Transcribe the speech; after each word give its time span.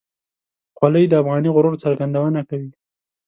خولۍ 0.77 1.05
د 1.09 1.13
افغاني 1.21 1.49
غرور 1.55 1.75
څرګندونه 1.83 2.39
کوي. 2.49 2.71